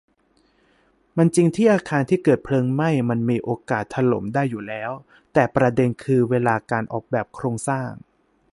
[1.17, 4.91] มันจริงที่อาคารที่เกิดเพลิงไหม้มันมีโอกาสถล่มได้อยู่แล้ว
[5.33, 7.89] แต่ประเด็นคือเวลาการออกแบบโครงสร้าง